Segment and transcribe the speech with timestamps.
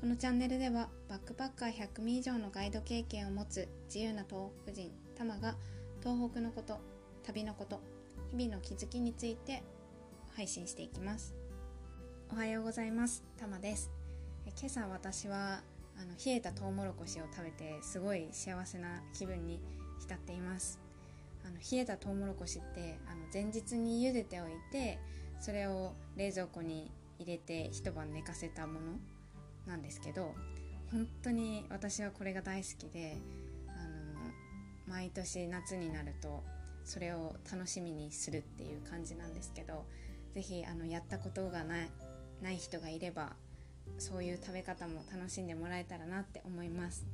[0.00, 5.56] このチャンネルではバックパッカー100名以上のガイド経験を持つ自由な東北人タマが
[6.00, 6.78] 東北のこと
[7.24, 7.80] 旅のこと
[8.30, 9.64] 日々の気づきについて
[10.36, 11.34] 配信していきます。
[12.32, 13.24] おはようございます。
[13.40, 13.90] タマです。
[14.46, 15.62] 今朝私は
[16.00, 19.60] あの冷えたトウモロコシを食べてすごい幸せな気分に
[19.98, 20.78] 浸っています。
[21.44, 25.00] あの冷えたトウモロコシってあの前日に茹でておいて
[25.40, 26.88] それを冷蔵庫に
[27.18, 28.78] 入れて一晩寝かせたもの
[29.68, 30.34] なんですけど
[30.90, 33.16] 本当に私はこれが大好きで
[33.68, 34.32] あの
[34.86, 36.42] 毎年夏になると
[36.84, 39.84] それを楽しみにするっていう感じなんですけど
[40.34, 41.90] 是非やったことがない
[42.42, 43.32] ない人がいれば
[43.98, 47.06] そういう食べ方も楽しんでもらえたらなって思います。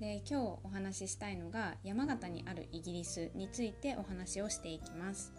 [0.00, 5.32] で今日お話ししたいのが山形にあるイギリスについてお話をしていきます。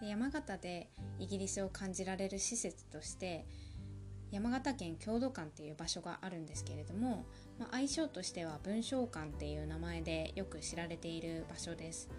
[0.00, 3.46] で山形でイギリスを感じられる施設として
[4.34, 7.24] 山形県郷土館っていう場所があるんですけれども、
[7.56, 12.10] まあ、愛称としては文章館っていう名前でよく知られている場所です。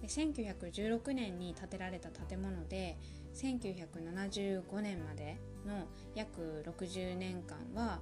[0.00, 2.96] で1916年に建てられた建物で
[3.34, 8.00] 1975年までの約60年間は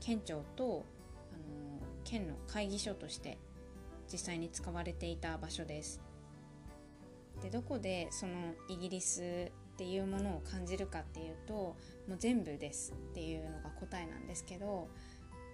[0.00, 0.86] 県庁と
[1.34, 3.36] あの県の会議所として
[4.10, 6.00] 実際に使われていた場所です。
[7.42, 11.76] でどこでそのイギリスっていうものを感じるかっていうとも
[12.14, 14.88] う全部ですっていうのが答えなんですけど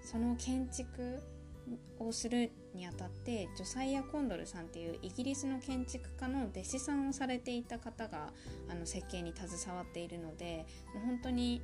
[0.01, 1.21] その建築
[1.99, 8.33] をするにあたってジョサイア・コンドルさんっていうイギリスの建築家の弟子さんをされていた方が
[8.71, 11.61] あの設計に携わっているのでもう本当に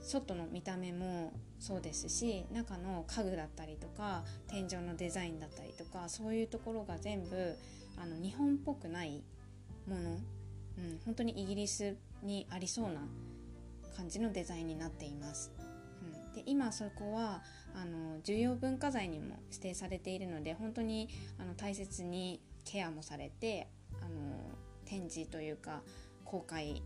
[0.00, 7.54] 外の見た目もそうですし中の家具だったりとか天井のデザインだったりとかそういうところが全部
[7.98, 9.22] あの日本っぽくない
[9.86, 10.18] もの
[10.78, 13.00] うん、本当にイギリスにありそうな
[13.96, 15.52] 感じのデザインになっています。
[16.02, 17.42] うん、で今そこは
[17.74, 23.68] あの重要文化財にも指定されているので本当にあの大切にケアもされて
[24.00, 24.10] あの
[24.84, 25.82] 展示というか
[26.24, 26.82] 公開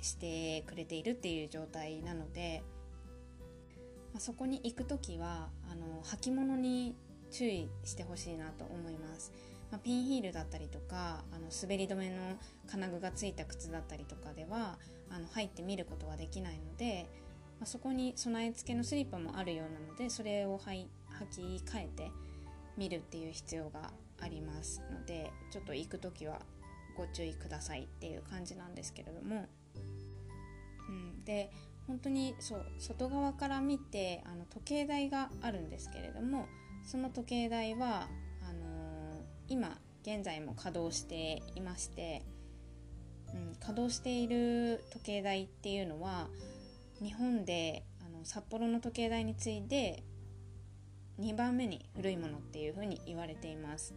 [0.00, 2.62] してくれているっていう状態なので、
[4.12, 6.94] まあ、そこに行く時はあの履物に
[7.30, 9.32] 注意してほしいなと思います。
[9.70, 12.16] まあ、ピンヒールだったりとかあの滑り止めの
[12.70, 14.78] 金具がついた靴だったりとかでは
[15.10, 17.08] あの入って見ることはできないので、
[17.58, 20.86] まあ、そこに備え付けのスリッパもあるようなのでそれを履
[21.30, 22.10] き替えて
[22.76, 26.40] 見るっていう必要がありますのでちょっと行く時は
[26.96, 29.46] ご注意くださいっていう感じなんですけれども、
[30.88, 31.50] うん、で
[31.86, 36.46] 本当にそう外側から見てあの時計台があるんですけれども
[36.84, 38.08] その時計台は
[39.48, 42.22] 今現在も稼働していまして、
[43.34, 46.28] うん、稼働している時計台っていうのは
[47.02, 50.02] 日本であの札幌の時計台に次いで
[51.20, 53.94] 2番目に古いものっていうふうに言われています。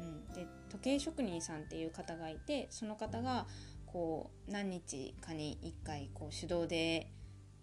[0.00, 3.46] うん、で時計職人さんっていう方がいてその方が
[3.86, 7.12] こう何日かに1回こう手動で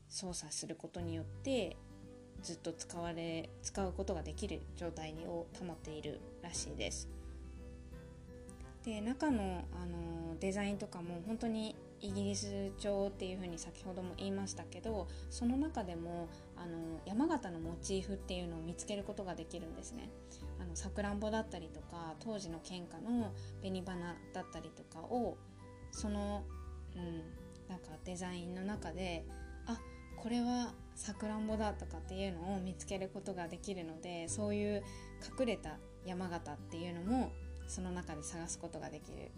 [0.10, 1.76] 操作することによって
[2.42, 7.10] ずっと使われ使うことができる状態を保っているらしいです。
[8.86, 20.10] で中のあのデザインとかも本当にイギリス調っていうふうに先ほども言いましたけどその中でもあの山形のモチーフっていうのを見つけることができるんですね。
[20.60, 23.32] あのさくらんぼだったりとか当時の県下の
[23.62, 25.38] 紅花だったりとかを
[25.92, 26.44] その、
[26.96, 27.24] うん、
[27.70, 29.26] なんかデザインの中で
[29.68, 29.80] あ
[30.18, 34.84] これはさくらんぼだとかっていうのを見つけることができるのでそういう
[35.40, 37.32] 隠れた山形っていうのも
[37.68, 39.32] その中で探すことができる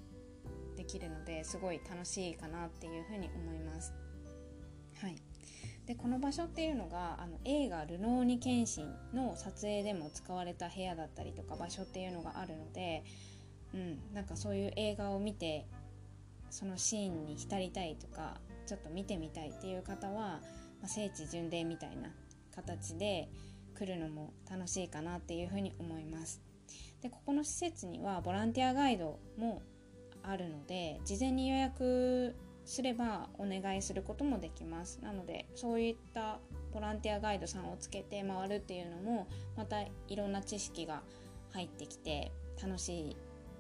[0.76, 3.94] できるのですごい楽しいかなっていうふうに思います。
[5.02, 5.16] はい、
[5.86, 13.04] でこの場所っていうのがあの映画「ルノーニケンシン」の撮影でも使われた部屋だったりとか場所っていうのがあるので、
[13.74, 15.68] うん、なんかそういう映画を見て
[16.50, 20.42] そのシーンに浸りたいとかちょっと見てみたいっていう方は、ま
[20.86, 22.14] あ、聖地巡礼みたいな
[22.56, 23.28] 形で
[23.78, 26.42] 来るのも楽しいかなっていうふうに思います。
[27.04, 29.62] でここの施設にはボランティアガイドも
[30.24, 32.34] あるので事前に予約
[32.66, 35.00] すればお願いすることもできます。
[35.04, 36.40] なのでそういった
[36.74, 39.28] ボランティアガイドさんをつけて回るっていうのも
[39.58, 41.04] またいろんな知識が
[41.52, 43.18] 入ってきて楽しい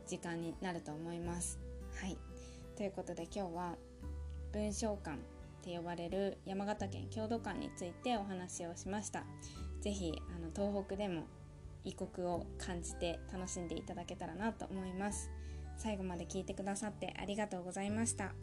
[0.07, 1.60] 時間になると思います。
[2.00, 2.18] はい。
[2.78, 3.75] ということで今日は
[4.54, 5.19] 文章館っ
[5.62, 9.25] て呼ばれる山形県郷土館についてお話をしました。
[9.81, 11.24] 是非あの東北でも
[11.84, 15.30] 異国を感じて楽しんでいただけたらなと思います。
[15.78, 18.34] 最後まで聞いてくださってありがとうございました。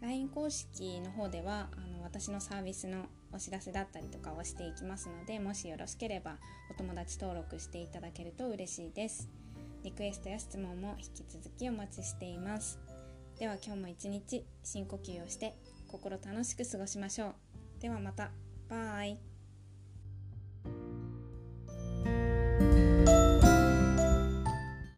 [0.00, 6.38] LINE 公式の方ではあの私のサービスのお知らせだったりとかをしていきますのでもしよろしければ
[6.70, 9.28] お友達登録していただけると嬉しいです。
[9.82, 12.78] リクエストや質問も引き続きお待ちしています。
[13.38, 15.56] では今日も一日深呼吸をして
[15.88, 17.34] 心楽しく過ごしましょう。
[17.80, 18.30] ではまた。
[18.68, 19.29] バイ。